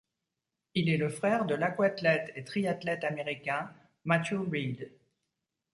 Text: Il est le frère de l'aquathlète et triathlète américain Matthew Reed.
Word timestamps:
Il 0.73 0.89
est 0.89 0.97
le 0.97 1.09
frère 1.09 1.45
de 1.45 1.53
l'aquathlète 1.53 2.31
et 2.35 2.43
triathlète 2.43 3.03
américain 3.03 3.71
Matthew 4.03 4.33
Reed. 4.51 4.91